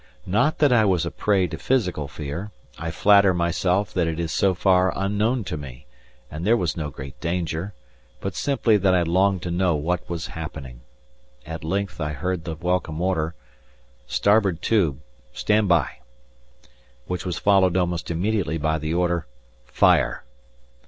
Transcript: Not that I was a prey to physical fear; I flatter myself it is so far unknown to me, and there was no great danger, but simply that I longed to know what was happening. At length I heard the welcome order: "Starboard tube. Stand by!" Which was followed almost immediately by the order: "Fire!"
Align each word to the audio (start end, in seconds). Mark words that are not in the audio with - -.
Not 0.25 0.57
that 0.57 0.73
I 0.73 0.83
was 0.83 1.05
a 1.05 1.11
prey 1.11 1.45
to 1.45 1.59
physical 1.59 2.07
fear; 2.07 2.49
I 2.79 2.89
flatter 2.89 3.35
myself 3.35 3.95
it 3.95 4.19
is 4.19 4.31
so 4.31 4.55
far 4.55 4.91
unknown 4.95 5.43
to 5.43 5.57
me, 5.57 5.85
and 6.31 6.43
there 6.43 6.57
was 6.57 6.75
no 6.75 6.89
great 6.89 7.19
danger, 7.19 7.75
but 8.19 8.33
simply 8.33 8.77
that 8.77 8.95
I 8.95 9.03
longed 9.03 9.43
to 9.43 9.51
know 9.51 9.75
what 9.75 10.09
was 10.09 10.25
happening. 10.33 10.81
At 11.45 11.63
length 11.63 12.01
I 12.01 12.13
heard 12.13 12.45
the 12.45 12.55
welcome 12.55 12.99
order: 12.99 13.35
"Starboard 14.07 14.63
tube. 14.63 15.01
Stand 15.33 15.67
by!" 15.67 15.99
Which 17.05 17.23
was 17.23 17.37
followed 17.37 17.77
almost 17.77 18.09
immediately 18.09 18.57
by 18.57 18.79
the 18.79 18.95
order: 18.95 19.27
"Fire!" 19.65 20.23